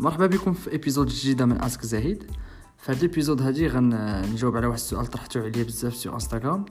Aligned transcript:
مرحبا 0.00 0.26
بكم 0.26 0.52
في 0.52 0.74
épisode 0.74 1.08
جديدة 1.08 1.46
من 1.46 1.62
Ask 1.62 1.82
زهيد 1.82 2.30
في 2.78 2.92
هذا 2.92 3.00
ال 3.00 3.05
épisode 3.05 3.42
هادي 3.42 3.66
غنجاوب 3.66 4.56
على 4.56 4.66
واحد 4.66 4.78
السؤال 4.78 5.06
طرحته 5.06 5.40
عليا 5.40 5.62
بزاف 5.62 5.96
في 5.96 6.08
انستغرام 6.08 6.64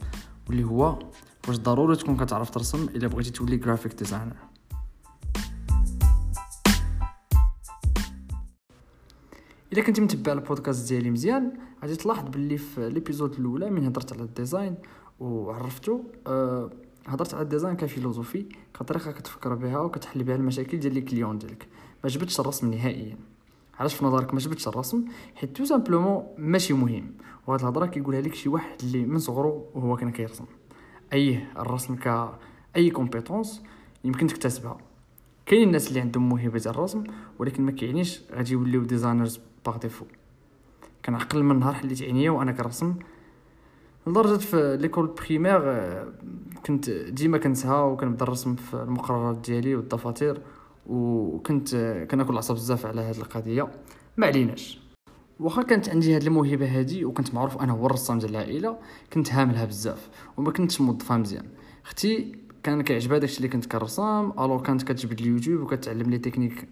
واللي 0.47 0.63
هو 0.63 0.99
واش 1.47 1.57
ضروري 1.57 1.96
تكون 1.96 2.18
كتعرف 2.18 2.49
ترسم 2.49 2.84
إلا 2.84 3.07
بغيتي 3.07 3.31
تولي 3.31 3.57
graphic 3.58 3.94
designer 3.94 4.35
إلا 9.74 9.81
كنتي 9.81 10.02
متبع 10.02 10.31
البودكاست 10.31 10.89
ديالي 10.89 11.10
مزيان 11.11 11.53
غادي 11.81 11.96
تلاحظ 11.96 12.30
باللي 12.30 12.57
في 12.57 12.89
l'épisode 12.90 13.33
الأولى 13.34 13.70
من 13.70 13.85
هضرت 13.85 14.13
على 14.13 14.21
ال 14.21 14.29
design 14.29 14.76
وعرفتو 15.20 16.02
أه 16.27 16.70
هضرت 17.07 17.34
على 17.34 17.43
ال 17.44 17.48
design 17.48 17.76
ك 17.76 17.81
philosophie 17.81 18.45
كطريقة 18.80 19.11
كتفكر 19.11 19.53
بها 19.55 19.80
وكتحل 19.80 20.23
بها 20.23 20.35
المشاكل 20.35 20.80
ديال 20.80 20.93
les 20.93 21.02
clients 21.02 21.38
ديالك. 21.38 21.67
ما 22.03 22.09
جبتش 22.09 22.39
الرسم 22.39 22.71
نهائيا. 22.71 23.17
علاش 23.80 23.94
في 23.94 24.05
نظرك 24.05 24.34
ما 24.34 24.40
جبتش 24.40 24.67
الرسم؟ 24.67 25.05
حيت 25.35 25.57
tout 25.57 25.66
simplement 25.66 26.23
ماشي 26.38 26.73
مهم. 26.73 27.12
وهاد 27.48 27.59
الهضرة 27.59 27.85
كيقولها 27.85 28.21
لك 28.21 28.35
شي 28.35 28.49
واحد 28.49 28.76
اللي 28.84 29.05
من 29.05 29.20
صغرو 29.20 29.66
وهو 29.76 29.95
كان 29.95 30.12
كيرسم. 30.12 30.45
أيه 31.13 31.52
الرسم 31.57 31.95
ك 31.95 32.30
أي 32.76 32.90
compétence 32.89 33.63
يمكن 34.04 34.27
تكتسبها. 34.27 34.77
كاين 35.45 35.67
الناس 35.67 35.88
اللي 35.90 35.99
عندهم 35.99 36.30
موهبة 36.30 36.59
ديال 36.59 36.73
الرسم 36.73 37.04
ولكن 37.40 37.63
ما 37.63 37.71
كيعنيش 37.71 38.21
غادي 38.31 38.54
يوليو 38.54 38.84
designers 38.84 39.39
par 39.66 39.77
défaut 39.77 40.05
كنعقل 41.05 41.43
من 41.43 41.59
نهار 41.59 41.73
حليت 41.73 42.02
عينيا 42.02 42.31
وأنا 42.31 42.52
كنرسم. 42.52 42.95
لدرجة 44.07 44.38
في 44.38 44.77
l'école 44.77 45.07
primaire 45.07 45.61
كنت 46.66 46.90
ديما 46.90 47.38
كنسها 47.38 47.81
وكنبدا 47.81 48.26
نرسم 48.26 48.55
في 48.55 48.73
المقررات 48.73 49.38
ديالي 49.38 49.76
والدفاتر. 49.76 50.41
وكنت 50.90 51.76
كناكل 52.12 52.34
العصا 52.34 52.54
بزاف 52.54 52.85
على 52.85 53.01
هذه 53.01 53.18
القضية. 53.18 53.68
ما 54.18 54.27
عليناش. 54.27 54.79
واخا 55.40 55.62
كانت 55.62 55.90
عندي 55.90 56.18
هذه 56.18 56.27
الموهبة 56.27 56.65
هذه 56.65 57.05
وكنت 57.05 57.34
معروف 57.34 57.57
أنا 57.57 57.73
هو 57.73 57.85
الرسام 57.85 58.20
ديال 58.20 58.32
العائلة 58.32 58.77
كنت 59.13 59.34
هاملها 59.34 59.65
بزاف 59.65 60.10
وما 60.37 60.51
كنتش 60.51 60.82
موظفها 60.82 61.17
مزيان. 61.17 61.45
أختي 61.85 62.35
كان 62.63 62.82
كيعجبها 62.82 63.17
داكشي 63.17 63.37
اللي 63.37 63.48
كنت 63.48 63.65
كنرسم 63.65 64.32
ألو 64.40 64.62
كانت 64.62 64.84
كتجبد 64.84 65.20
اليوتيوب 65.20 65.62
وكتعلم 65.62 66.10
لي 66.10 66.17
technique 66.18 66.68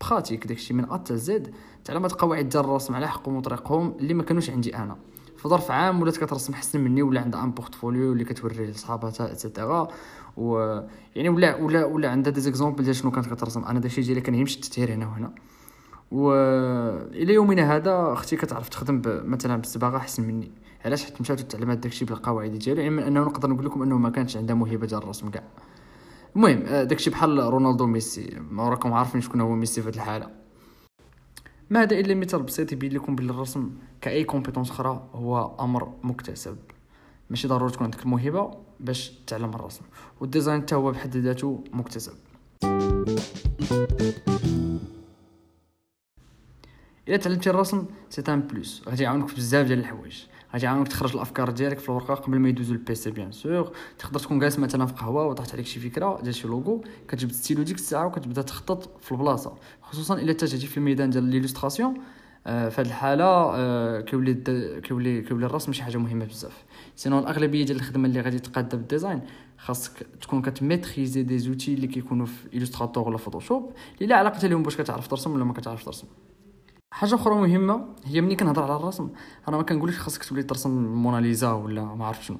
pratique 0.00 0.46
داكشي 0.46 0.74
من 0.74 0.84
A 0.84 0.94
حتى 0.94 1.16
Z 1.16 1.54
تعلمت 1.84 2.12
قواعد 2.12 2.48
ديال 2.48 2.64
الرسم 2.64 2.94
على 2.94 3.08
حقهم 3.08 3.36
وطريقهم 3.36 3.94
اللي 4.00 4.14
ما 4.14 4.22
كانوش 4.22 4.50
عندي 4.50 4.76
أنا. 4.76 4.96
في 5.42 5.48
ظرف 5.48 5.70
عام 5.70 6.02
ولات 6.02 6.16
كترسم 6.16 6.54
حسن 6.54 6.80
مني 6.80 7.02
ولا 7.02 7.20
عندها 7.20 7.44
un 7.44 7.50
portfolio 7.50 8.12
اللي 8.12 8.24
كتوريه 8.24 8.66
لصحاباتها 8.66 9.28
et 9.28 9.43
cetera 9.43 9.88
و 10.36 10.58
يعني 11.16 11.28
ولا 11.28 11.56
ولا 11.56 11.84
ولا 11.84 12.10
عندها 12.10 12.32
des 12.32 12.40
exemples 12.40 12.84
ديال 12.84 12.96
شنو 12.96 13.10
كانت 13.10 13.34
كترسم. 13.34 13.64
أنا 13.64 13.80
داكشي 13.80 14.00
ديالي 14.00 14.20
كان 14.20 14.34
يمشي 14.34 14.56
التثهير 14.56 14.94
هنا 14.94 15.06
وهنا. 15.06 15.32
و 16.10 16.32
إلى 17.12 17.34
يومنا 17.34 17.76
هذا 17.76 18.12
أختي 18.12 18.36
كتعرف 18.36 18.68
تخدم 18.68 19.02
مثلا 19.04 19.56
بالصباغة 19.56 19.96
احسن 19.96 20.22
مني. 20.22 20.50
علاش؟ 20.84 21.04
حيت 21.04 21.20
مشات 21.20 21.40
تعلمات 21.40 21.78
داكشي 21.78 22.04
بالقواعد 22.04 22.50
ديالو 22.50 22.82
علما 22.82 23.08
أنه 23.08 23.20
نقدر 23.20 23.50
نقول 23.50 23.66
لكم 23.66 23.82
أنه 23.82 23.98
ما 23.98 24.10
كانش 24.10 24.36
عندها 24.36 24.54
موهبة 24.54 24.86
ديال 24.86 25.02
الرسم 25.02 25.30
كاع. 25.30 25.42
المهم 26.36 26.62
آه، 26.66 26.84
داكشي 26.84 27.10
بحال 27.10 27.38
رونالدو 27.38 27.86
ميسي 27.86 28.36
ما 28.50 28.68
راكم 28.68 28.92
عارفين 28.92 29.20
شكون 29.20 29.40
هو 29.40 29.54
ميسي 29.54 29.82
في 29.82 29.88
هذه 29.88 29.94
الحالة. 29.94 30.39
ما 31.70 31.82
هذا 31.82 32.00
إلا 32.00 32.14
مثال 32.14 32.42
بسيط 32.42 32.72
يبين 32.72 32.92
لكم 32.92 33.16
بلي 33.16 33.30
الرسم 33.30 33.70
كأي 34.00 34.24
compétence 34.24 34.70
أخرى 34.70 35.08
هو 35.14 35.54
أمر 35.60 35.92
مكتسب. 36.02 36.56
ماشي 37.30 37.48
ضروري 37.48 37.72
تكون 37.72 37.84
عندك 37.84 38.02
الموهبه 38.02 38.50
باش 38.80 39.12
تعلم 39.26 39.54
الرسم. 39.54 39.82
وال 40.20 40.31
design 40.31 40.62
حتى 40.62 40.74
هو 40.74 40.90
بحد 40.90 41.16
ذاته 41.16 41.64
مكتسب. 41.72 42.12
إلا 47.10 47.18
تعلمتي 47.18 47.50
الرسم 47.50 47.84
c'est 48.10 48.22
un 48.28 48.40
plus. 48.40 48.82
غادي 48.88 49.02
يعاونك 49.02 49.28
في 49.28 49.36
بزاف 49.36 49.66
ديال 49.66 49.78
الحوايج. 49.78 50.24
غادي 50.52 50.64
يعاونك 50.64 50.88
تخرج 50.88 51.14
الأفكار 51.14 51.50
ديالك 51.50 51.78
في 51.78 51.88
الورقة 51.88 52.14
قبل 52.14 52.38
ما 52.38 52.48
يدوزو 52.48 52.74
لل 52.74 52.92
PC 52.92 53.10
bien 53.10 53.32
sûr. 53.32 53.72
تقدر 53.98 54.18
تكون 54.18 54.38
جالس 54.38 54.58
مثلا 54.58 54.86
في 54.86 54.92
قهوة 54.92 55.26
وطاحت 55.26 55.52
عليك 55.52 55.66
شي 55.66 55.80
فكرة 55.80 56.20
ديال 56.22 56.34
شي 56.34 56.48
لوغو 56.48 56.84
كتجبد 57.08 57.32
ستيلو 57.32 57.62
ديك 57.62 57.76
الساعة 57.76 58.06
وكتبدا 58.06 58.42
تخطط 58.42 59.02
في 59.02 59.12
البلاصة. 59.12 59.54
خصوصا 59.82 60.14
إلا 60.14 60.32
تجي 60.32 60.66
في 60.66 60.76
الميدان 60.76 61.10
ديال 61.10 61.24
l'illustration 61.24 61.94
آه، 62.46 62.68
في 62.68 62.80
هذه 62.80 62.86
الحالة 62.86 63.24
آه، 63.24 64.00
كيولي 64.00 64.34
كيولي 64.84 65.22
كيولي 65.22 65.46
الرسم 65.46 65.72
شي 65.72 65.82
حاجة 65.82 65.98
مهمة 65.98 66.24
بزاف. 66.24 66.64
sinon 66.96 67.18
الأغلبية 67.18 67.64
ديال 67.64 67.76
الخدمة 67.76 68.08
اللي 68.08 68.20
غادي 68.20 68.38
تقاد 68.38 68.76
بال 68.76 68.87
design 68.87 69.20
خاصك 69.58 70.06
تكون 70.20 70.42
كت 70.42 70.56
maîtriser 70.56 71.22
des 71.22 71.38
outils 71.38 71.74
اللي 71.74 71.86
كيكونوا 71.86 72.26
في 72.26 72.54
Illustrator 72.54 73.08
ولا 73.08 73.18
Photoshop 73.18 73.72
اللي 73.94 74.06
لا 74.06 74.16
علاقه 74.16 74.48
لهم 74.48 74.62
باش 74.62 74.76
كتعرف 74.76 75.08
ترسم 75.08 75.32
ولا 75.34 75.44
ما 75.44 75.52
كتعرف 75.52 75.84
ترسم. 75.84 76.06
حاجة 77.00 77.14
أخرى 77.14 77.34
مهمة 77.34 77.84
هي 78.04 78.20
ملي 78.20 78.36
كنهضر 78.36 78.62
على 78.62 78.76
الرسم. 78.76 79.08
أنا 79.48 79.56
ما 79.56 79.62
كنقولش 79.62 79.98
خاصك 79.98 80.24
تولي 80.24 80.42
ترسم 80.42 80.84
موناليزا 80.84 81.52
ولا 81.52 81.84
ما 81.84 82.06
عرفت 82.06 82.22
شنو. 82.22 82.38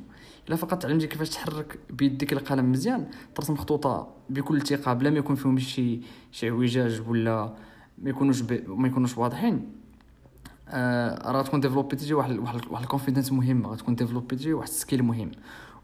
إلا 0.48 0.56
فقط 0.56 0.82
تعلمتي 0.82 1.06
كيفاش 1.06 1.30
تحرك 1.30 1.78
بيديك 1.90 2.32
القلم 2.32 2.72
مزيان. 2.72 3.10
ترسم 3.34 3.56
خطوطة 3.56 4.08
بكل 4.30 4.62
ثقه 4.62 4.92
بلا 4.92 5.10
ما 5.10 5.18
يكون 5.18 5.36
فيهم 5.36 5.58
شي 5.58 6.00
شي 6.32 6.50
اعوجاج 6.50 7.02
ولا 7.08 7.54
ما 7.98 8.10
يكونوش 8.10 8.40
ب... 8.40 8.64
ما 8.68 8.88
يكونوش 8.88 9.18
واضحين. 9.18 9.72
آه 10.68 11.32
راه 11.32 11.42
تكون 11.42 11.60
développer 11.60 12.05
تي 12.05 12.14
واحد 12.14 12.38
واحد 12.38 12.60
واحد 12.70 12.82
ال 12.82 12.87
confidence 12.87 13.32
مهمة. 13.32 13.68
غتكون 13.68 13.94
développer 13.94 14.43
تي 14.43 14.52
واحد 14.52 14.68
ال 14.68 14.74
skill 14.74 15.02
مهم. 15.02 15.30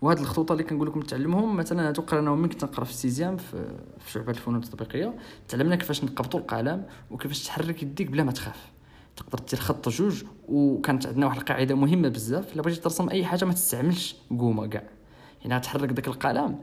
وهاد 0.02 0.18
الخطوط 0.18 0.50
اللي 0.50 0.62
كنقول 0.62 0.88
لكم 0.88 1.00
تعلمهم 1.00 1.56
مثلا 1.56 1.88
هادو 1.88 2.02
قراناهم 2.02 2.38
ملي 2.38 2.48
كنت 2.48 2.64
نقرأ 2.64 2.84
في 2.84 2.90
ال 2.90 2.96
sixième 2.96 3.36
في, 3.36 3.76
في 3.98 4.12
شعبة 4.12 4.30
الفنون 4.30 4.62
التطبيقية. 4.62 5.14
تعلمنا 5.48 5.76
كيفاش 5.76 6.04
نقبطوا 6.04 6.40
القلم 6.40 6.86
وكيفاش 7.10 7.44
تحرك 7.44 7.82
يديك 7.82 8.10
بلا 8.10 8.24
ما 8.24 8.32
تخاف. 8.32 8.70
تقدر 9.16 9.38
دير 9.50 9.60
خط 9.60 9.88
جوج 9.88 10.24
وكانت 10.48 11.06
عندنا 11.06 11.26
واحد 11.26 11.38
القاعدة 11.38 11.74
مهمة 11.74 12.08
بزاف. 12.08 12.52
إلا 12.52 12.62
بغيتي 12.62 12.80
ترسم 12.80 13.08
أي 13.08 13.24
حاجة 13.24 13.44
ما 13.44 13.52
تستعملش 13.52 14.16
gomme 14.30 14.66
كاع. 14.66 14.82
يعني 15.42 15.56
غتحرك 15.56 15.88
داك 15.88 16.08
القلم 16.08 16.58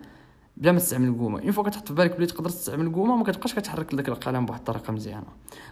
بلا 0.58 0.72
ما 0.72 0.80
تستعمل 0.80 1.08
ال 1.08 1.13
gomme، 1.13 1.42
une 1.42 1.52
fois 1.52 1.64
كتحط 1.64 1.88
في 1.88 1.94
بالك 1.94 2.18
بلي 2.18 2.26
تقدر 2.26 2.50
تستعمل 2.50 2.88
ال 2.88 2.93
gomme 2.93 3.16
ما 3.16 3.24
كتبقاش 3.24 3.56
كتحرك 3.56 3.96
داك 3.96 4.10
القلم 4.10 4.46
بواحد 4.46 4.60
الطريقة 4.60 4.94
مزيانة. 4.94 5.28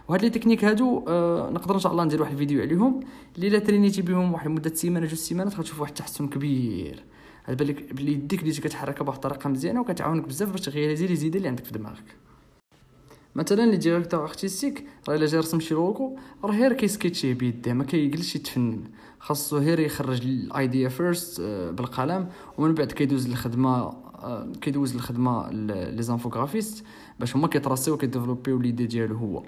وهاد 0.08 0.22
les 0.22 0.30
techniques 0.30 0.64
هادو 0.64 1.04
آه 1.08 1.50
نقدر 1.50 1.74
إن 1.74 1.80
شاء 1.80 1.92
الله 1.92 2.04
ندير 2.04 2.20
واحد 2.20 2.32
الفيديو 2.32 2.60
عليهم. 2.62 3.00
اللي 3.36 3.48
لا 3.48 3.58
traîner 3.58 3.92
تي 3.92 4.02
بهم 4.02 4.32
واحد 4.32 4.50
مدة 4.50 4.74
سيمانة 4.74 5.06
جوج 5.06 5.18
سيمانات 5.18 5.58
غتشوف 5.58 5.80
واحد 5.80 5.92
التحسن 5.92 6.28
كبير. 6.28 7.04
على 7.48 7.56
بالك 7.56 7.94
بلي 7.94 8.12
يديك 8.12 8.42
اللي 8.42 8.52
كتحركها 8.52 9.04
بواحد 9.04 9.16
الطريقة 9.16 9.48
مزيانة 9.48 9.80
وكتعاونك 9.80 10.28
بزاف 10.28 10.50
باش 10.50 10.60
تغيري 10.60 11.06
les 11.06 11.16
idées 11.16 11.38
اللي 11.38 11.48
عندك 11.48 11.64
في 11.64 11.72
دماغك. 11.72 12.16
مثلا 13.34 13.70
les 13.70 13.76
directeurs 13.76 14.22
artistiques 14.22 14.86
راه 15.08 15.14
إلا 15.14 15.26
جا 15.26 15.36
يرسم 15.36 15.60
شي 15.60 15.74
لوغو 15.74 16.18
راه 16.44 16.50
غير 16.50 16.72
كيسكيتشيه 16.72 17.34
بيديه 17.34 17.72
ما 17.72 17.84
كيجلسش 17.84 18.36
يتفنن. 18.36 18.84
خاصو 19.20 19.58
غير 19.58 19.80
يخرج 19.80 20.22
ال 20.22 20.35
idea 20.35 20.88
first 20.88 21.40
آه، 21.40 21.70
بالقلم 21.70 22.28
ومن 22.58 22.74
بعد 22.74 22.92
كيدوز 22.92 23.28
للخدمة 23.28 23.70
آه، 23.78 24.52
كيدوز 24.60 24.94
للخدمة 24.94 25.50
les 25.50 26.02
infographistes 26.02 26.84
باش 27.20 27.36
هما 27.36 27.48
كيتراسيو 27.48 27.96
كيديفلوبيو 27.96 28.58
ليدي 28.58 28.86
ديالو 28.86 29.16
هو. 29.16 29.42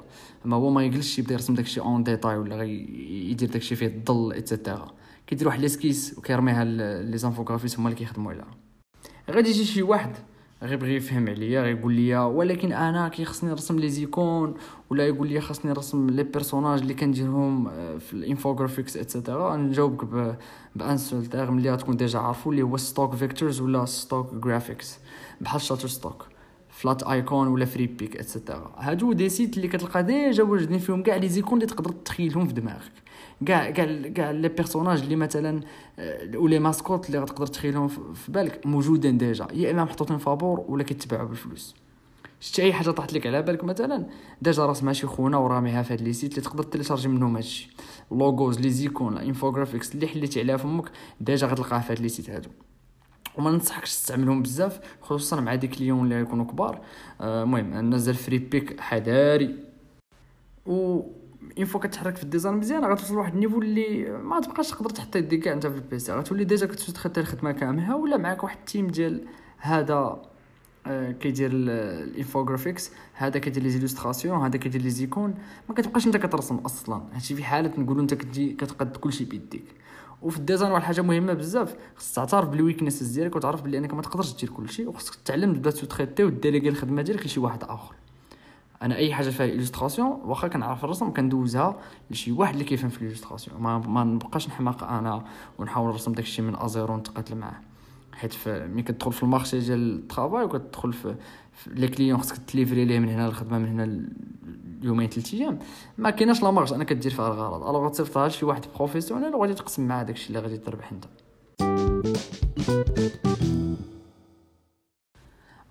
اما 0.47 0.57
هو 0.57 0.71
ما 0.71 0.85
يجلسش 0.85 1.19
يبدا 1.19 1.33
يرسم 1.33 1.55
داكشي 1.55 1.81
en 1.81 2.05
détail 2.05 2.37
ولا 2.37 2.63
يدير 2.63 3.49
داكشي 3.49 3.77
فيه 3.77 3.87
الظل 3.87 4.33
et 4.33 4.48
cetera 4.48 4.95
كيدير 5.27 5.47
واحد 5.49 5.61
l'esquisse 5.61 6.19
وكيرميها 6.19 6.65
les 7.03 7.19
infographistes 7.19 7.79
هما 7.79 7.89
اللي 7.89 7.99
كيخدموا 7.99 8.33
عليها. 8.33 8.57
غادي 9.31 9.51
يجي 9.51 9.65
شي 9.65 9.83
واحد 9.83 10.13
غيبغي 10.63 10.97
يفهم 10.97 11.29
عليا 11.29 11.63
غيقول 11.63 11.93
لي 11.93 12.17
ولكن 12.17 12.73
أنا 12.73 13.09
كيخصني 13.09 13.51
نرسم 13.51 13.79
les 13.79 13.89
icônes 13.89 14.55
ولا 14.91 15.07
يقول 15.07 15.29
لي 15.29 15.41
خاصني 15.41 15.71
نرسم 15.71 16.11
les 16.11 16.23
personnages 16.23 16.81
اللي 16.81 16.95
كنديرهم 16.95 17.69
آه، 17.69 17.99
في 17.99 18.13
ال 18.13 18.19
infographics 18.19 18.97
et 18.97 19.12
cetera 19.12 19.57
نجاوبك 19.57 20.35
بأن 20.77 20.97
seul 20.97 21.27
terme 21.27 21.59
اللي 21.59 21.71
غتكون 21.71 21.97
déjà 21.97 22.19
عارفو 22.19 22.51
اللي 22.51 22.63
هو 22.63 22.77
stock 22.77 23.15
vectors 23.15 23.61
ولا 23.61 23.85
stock 23.85 24.35
graphics 24.35 24.99
بحال 25.41 25.61
Shutterstock 25.61 26.27
Flaticon 26.69 27.49
ولا 27.49 27.65
Freepik 27.65 27.87
et 27.87 28.17
cetera 28.17 28.73
هادو 28.79 29.13
des 29.13 29.29
sites 29.29 29.57
اللي 29.57 29.69
كتلقى 29.69 30.03
déjà 30.03 30.43
واجدين 30.43 30.79
فيهم 30.79 31.03
كاع 31.03 31.17
les 31.17 31.29
icônes 31.29 31.55
اللي 31.55 31.67
تقدر 31.67 31.91
تخيلهم 31.91 32.47
في 32.47 32.53
دماغك. 32.53 32.93
كاع 33.45 33.71
كاع 33.71 34.09
كاع 34.15 34.31
les 34.31 34.49
personnages 34.49 35.01
اللي 35.03 35.17
مثلا 35.17 35.61
آه، 35.99 36.37
و 36.37 36.42
les 36.42 36.59
mascottes 36.59 37.07
اللي 37.07 37.19
غتقدر 37.19 37.47
تخيلهم 37.47 37.89
في 37.89 38.33
بالك 38.33 38.67
موجودين 38.67 39.19
déjà. 39.19 39.49
يا 39.53 39.71
إما 39.71 39.85
محطوطين 39.85 40.19
فابور 40.19 40.65
ولا 40.69 40.83
كيتباعوا 40.83 41.29
بالفلوس. 41.29 41.75
شتي 42.41 42.63
أي 42.63 42.73
حاجة 42.73 42.91
طاحت 42.91 43.13
لك 43.13 43.27
على 43.27 43.43
بالك 43.43 43.65
مثلا؟ 43.65 44.07
déjà 44.43 44.67
راسمها 44.67 44.93
شي 44.93 45.07
خونا 45.07 45.37
وراميها 45.37 45.83
في 45.83 45.93
هاد 45.93 46.01
les 46.01 46.13
sites 46.13 46.31
اللي 46.31 46.43
تقدر 46.43 46.63
télécharger 46.63 47.09
منهم 47.09 47.37
هادشي 47.37 47.71
logos 48.11 48.61
les 48.61 48.71
icônes 48.71 49.19
infographics 49.19 49.95
اللي 49.95 50.07
حليتي 50.07 50.41
عليها 50.41 50.57
فمك 50.57 50.91
déjà 51.21 51.47
غتلقاها 51.47 51.81
في 51.81 51.93
هاد 51.93 52.01
les 52.01 52.09
sites 52.09 52.31
هادو. 52.31 52.49
وما 53.39 53.51
ننصحكش 53.51 53.93
تستعملهم 53.93 54.43
بزاف 54.43 54.81
خصوصا 55.01 55.41
مع 55.41 55.55
des 55.55 55.67
clients 55.69 56.05
اللي 56.05 56.21
يكونوا 56.21 56.45
كبار. 56.45 56.81
آه، 57.21 57.43
المهم 57.43 57.73
آه 57.73 57.81
نزل 57.81 58.15
Freepik 58.15 58.81
حذاري. 58.81 59.57
و 60.67 61.03
une 61.59 61.67
fois 61.67 61.81
كتحرك 61.81 62.17
في 62.17 62.23
ال 62.23 62.28
design 62.28 62.57
مزيان 62.57 62.85
غتوصل 62.85 63.15
لواحد 63.15 63.35
ال 63.35 63.39
niveau 63.39 63.63
اللي 63.63 64.11
ما 64.11 64.41
تبقاش 64.41 64.71
تقدر 64.71 64.91
تحط 64.91 65.17
يديك 65.17 65.49
انت 65.49 65.67
في 65.67 65.77
ال 65.77 65.89
PC 65.89 66.13
غتولي 66.13 66.45
déjà 66.45 66.67
كت 66.67 66.75
sous-traiter 66.75 67.21
الخدمه 67.21 67.53
كاملها 67.53 67.95
ولا 67.95 68.17
معاك 68.17 68.45
واحد 68.45 68.57
ال 68.59 68.64
team 68.64 68.87
ديال 68.87 69.25
هذا 69.59 70.23
آه، 70.87 71.13
كيدير 71.13 71.51
ال 71.53 71.63
infographics 71.63 72.91
هذا 73.15 73.39
كيدير 73.39 73.63
les 73.63 73.71
illustrations 73.71 74.43
هذا 74.43 74.57
كيدير 74.57 74.83
les 74.83 74.91
icônes. 74.91 75.35
ما 75.69 75.75
كتبقاش 75.75 76.07
انت 76.07 76.17
كترسم 76.17 76.57
أصلا. 76.57 77.03
هادشي 77.13 77.35
في 77.35 77.45
حالة 77.45 77.73
نقولوا 77.79 78.03
انت 78.03 78.15
كتجي 78.15 78.53
كتقد 78.53 78.97
كلشي 78.97 79.25
بيديك. 79.25 79.65
وفي 80.23 80.39
ال 80.39 80.44
design 80.44 80.73
واحد 80.73 80.83
الحاجة 80.83 81.03
مهمة 81.03 81.33
بزاف 81.33 81.77
خصك 81.97 82.15
تعترف 82.15 82.49
بال 82.49 82.59
weaknesses 82.59 83.11
ديالك 83.11 83.37
وتعرف 83.37 83.63
بلي 83.63 83.79
انك 83.79 83.95
ما 83.95 84.03
تقدرش 84.03 84.35
دير 84.37 84.51
كلشي 84.51 84.87
وخصك 84.87 85.15
تعلم 85.25 85.55
تبدأ 85.55 85.71
traiter 85.71 86.25
و 86.25 86.30
déléguer 86.30 86.69
الخدمة 86.69 87.03
ديالك 87.03 87.27
لشي 87.27 87.41
واحد 87.41 87.65
آخر. 87.65 87.95
أنا 88.83 88.97
أي 88.97 89.15
حاجة 89.15 89.31
فيها 89.31 89.47
illustration 89.47 90.21
واخا 90.25 90.49
كنعرف 90.49 90.85
الرسم 90.85 91.11
كندوزها 91.13 91.77
لشي 92.11 92.33
واحد 92.33 92.53
اللي 92.53 92.65
كيفهم 92.65 92.91
في 92.91 93.03
illustration 93.03 93.61
ما, 93.61 93.79
ما 93.79 94.05
نبقاش 94.05 94.49
نحماق 94.49 94.85
أنا 94.85 95.25
ونحاول 95.59 95.91
نرسم 95.91 96.13
داكشي 96.13 96.43
من 96.43 96.57
à 96.57 96.64
zéro 96.64 96.95
ونتقاتل 96.95 97.37
معاه. 97.37 97.61
حيت 98.13 98.35
ملي 98.47 98.83
كتدخل 98.83 99.13
في 99.13 99.23
ال 99.23 99.28
marché 99.28 99.59
ديال 99.61 99.99
ال 99.99 100.05
travail 100.05 100.45
وكتدخل 100.45 100.93
في, 100.93 101.15
les 101.67 101.89
clients 101.89 102.21
خصك 102.21 102.37
تـ 102.37 102.44
livrer 102.44 102.85
ليه 102.85 102.99
من 102.99 103.09
هنا 103.09 103.27
الخدمه 103.27 103.59
من 103.59 103.69
هنا 103.69 104.09
يومين 104.83 105.09
ثلاث 105.09 105.35
أيام. 105.35 105.59
ما 105.99 106.11
كايناش 106.11 106.43
la 106.43 106.51
marge 106.51 106.73
أنا 106.73 106.85
كدير 106.85 107.13
فيها 107.13 107.29
الغرض. 107.29 107.69
alors 107.69 107.89
تصيفطها 107.89 108.29
لشي 108.29 108.45
واحد 108.47 108.63
professionnel 108.77 109.35
وغادي 109.35 109.55
تقسم 109.55 109.89
معاه 109.89 110.03
داكشي 110.03 110.29
اللي 110.29 110.39
غادي 110.39 110.59
تربح 110.59 110.93
انت 110.93 111.05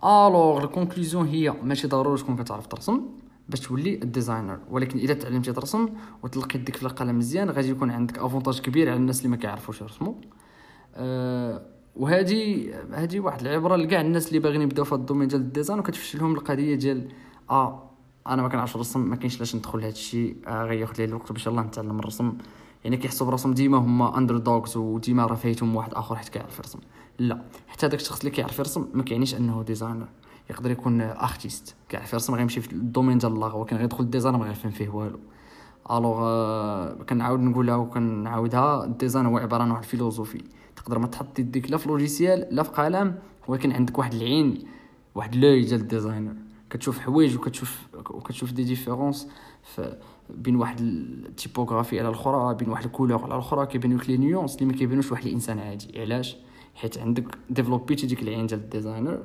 alors 0.03 0.63
ال 0.63 0.69
conclusion 0.69 1.27
هي 1.27 1.53
ماشي 1.63 1.87
ضروري 1.87 2.21
تكون 2.21 2.35
كتعرف 2.35 2.67
ترسم 2.67 3.01
باش 3.49 3.59
تولي 3.59 3.95
ال 3.95 4.02
designer. 4.02 4.59
ولكن 4.69 4.99
إذا 4.99 5.13
تعلمتي 5.13 5.53
ترسم 5.53 5.89
وتلقيت 6.23 6.61
ديك 6.61 6.83
القلم 6.83 7.17
مزيان 7.17 7.49
غادي 7.49 7.69
يكون 7.69 7.91
عندك 7.91 8.17
avantage 8.17 8.61
كبير 8.61 8.89
على 8.89 8.97
الناس 8.97 9.17
اللي 9.17 9.29
ما 9.29 9.37
كيعرفوش 9.37 9.81
يرسموا. 9.81 10.13
أه 10.95 11.65
وهذه 11.95 12.73
هذه 12.91 13.19
واحد 13.19 13.41
العبرة 13.41 13.75
لكاع 13.75 14.01
الناس 14.01 14.27
اللي 14.27 14.39
باغيين 14.39 14.61
يبداو 14.61 14.85
في 14.85 14.95
ال 14.95 14.99
domaine 14.99 15.27
ديال 15.27 15.41
ال 15.41 15.47
design 15.47 15.79
وكتفشلهم 15.79 16.33
القضية 16.33 16.75
ديال 16.75 17.07
آه 17.49 17.92
أنا 18.27 18.41
ما 18.41 18.47
كنعرفش 18.47 18.75
نرسم 18.77 18.99
ما 19.09 19.15
كاينش 19.15 19.35
علاش 19.35 19.55
ندخل 19.55 19.79
لهذا 19.79 19.91
الشيء 19.91 20.35
آه 20.47 20.63
غياخذ 20.65 20.93
لي 20.97 21.05
الوقت 21.05 21.31
باش 21.31 21.47
الله 21.47 21.61
نتعلم 21.61 21.99
الرسم 21.99 22.33
يعني 22.83 22.97
كيحسوا 22.97 23.27
براسهم 23.27 23.53
ديما 23.53 23.77
هما 23.77 24.17
underdogs 24.17 24.77
وديما 24.77 25.25
راه 25.25 25.35
فايتهم 25.35 25.75
واحد 25.75 25.93
آخر 25.93 26.15
حيت 26.15 26.29
كيعرف 26.29 26.59
يرسم. 26.59 26.79
لا 27.19 27.41
حتى 27.67 27.87
داك 27.87 27.99
الشخص 27.99 28.19
اللي 28.19 28.31
كيعرف 28.31 28.59
يرسم 28.59 28.87
ما 28.93 29.03
كيعنيش 29.03 29.35
أنه 29.35 29.63
designer 29.63 30.07
يقدر 30.49 30.71
يكون 30.71 31.01
artiste 31.01 31.75
كيعرف 31.89 32.13
يرسم 32.13 32.35
غيمشي 32.35 32.61
في 32.61 32.73
ال 32.73 32.79
domaine 32.79 33.17
ديال 33.17 33.31
l'art 33.31 33.55
ولكن 33.55 33.77
غيدخل 33.77 34.03
ال 34.03 34.08
design 34.08 34.35
ما 34.35 34.45
غيفهم 34.45 34.71
فيه 34.71 34.89
والو. 34.89 35.19
alors 35.91 36.19
آه 36.21 36.93
كنعاود 36.93 37.39
نقولها 37.39 37.75
وكنعاودها. 37.75 38.83
ال 38.85 38.91
design 38.91 39.25
هو 39.25 39.37
عبارة 39.37 39.63
عن 39.63 39.71
واحد 39.71 39.83
ال 39.83 39.88
philosophie. 39.88 40.43
تقدر 40.75 40.99
ما 40.99 41.07
تحط 41.07 41.39
يديك 41.39 41.71
لا 41.71 41.77
في 41.77 41.89
logiciel 41.89 42.47
لا 42.51 42.63
في 42.63 42.71
قلم 42.71 43.15
ولكن 43.47 43.71
عندك 43.71 43.97
واحد 43.97 44.13
العين 44.13 44.63
واحد 45.15 45.35
l'œil 45.35 45.65
ديال 45.65 45.81
ال 45.81 45.87
designer 45.87 46.35
كتشوف 46.73 46.99
حوايج 46.99 47.35
وكتشوف 47.35 47.79
وكتشوف 48.09 48.51
des 48.51 48.63
différences 48.63 49.27
بين 50.29 50.55
واحد 50.55 50.79
ال 50.81 50.91
typographie 50.91 51.99
على 51.99 52.09
الأخرى 52.09 52.55
بين 52.55 52.69
واحد 52.69 52.85
ال 52.85 52.90
couleur 52.90 53.23
على 53.23 53.33
الأخرى 53.33 53.65
كيبانو 53.65 53.97
لك 53.97 54.09
les 54.09 54.17
nuances 54.17 54.55
اللي 54.55 54.65
ما 54.65 54.73
كيبانوش 54.73 55.11
واحد 55.11 55.25
الإنسان 55.25 55.59
عادي. 55.59 56.01
علاش؟ 56.01 56.37
حيت 56.75 56.97
عندك 56.97 57.37
développيتي 57.49 58.07
ديك 58.07 58.21
العين 58.21 58.47
ديال 58.47 58.59
ال 58.59 58.66
designer. 58.66 59.23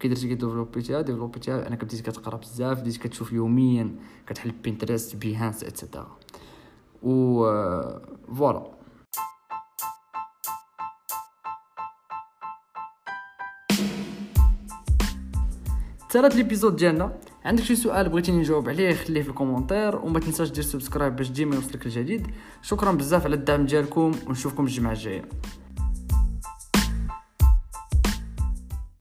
كي 0.00 0.08
درتي 0.08 0.34
développيتيها. 0.34 1.00
développيتيها 1.00 1.68
انك 1.68 1.84
بديتي 1.84 2.02
كتقرا 2.02 2.36
بزاف 2.36 2.80
بديتي 2.80 2.98
كتشوف 2.98 3.32
يوميا. 3.32 3.94
كتحل 4.26 4.50
Pinterest 4.50 5.16
Behance 5.16 5.64
et 5.64 5.77
cetera 5.77 6.16
Et 7.02 7.44
voilà. 8.34 8.66
تسالات 16.14 16.36
l'épisode 16.36 16.76
ديالنا. 16.76 17.18
عندك 17.44 17.64
شي 17.64 17.76
سؤال 17.76 18.08
بغيتيني 18.08 18.38
نجاوب 18.38 18.68
عليه 18.68 18.94
خليه 18.94 19.22
في 19.22 19.28
ال 19.28 19.34
commentaire 19.34 19.96
وما 19.96 20.20
تنساش 20.20 20.50
دير 20.50 20.62
subscribe 20.62 21.16
باش 21.16 21.30
ديما 21.30 21.54
يوصلك 21.54 21.86
الجديد. 21.86 22.26
شكرا 22.62 22.92
بزاف 22.92 23.24
على 23.24 23.34
الدعم 23.34 23.66
ديالكم 23.66 24.12
ونشوفكم 24.26 24.64
الجمعة 24.64 24.92
الجاية. 24.92 25.22